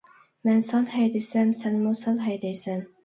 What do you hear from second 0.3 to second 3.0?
مەن سال ھەيدىسەم سەنمۇ سال ھەيدەيسەن.